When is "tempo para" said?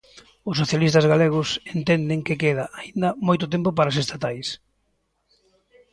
3.53-3.89